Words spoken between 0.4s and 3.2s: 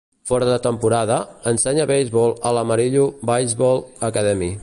de temporada, ensenya beisbol a l'Amarillo